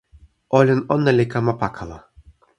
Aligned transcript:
olin 0.59 0.81
ona 0.95 1.11
li 1.17 1.25
kama 1.33 1.53
pakala. 1.61 1.97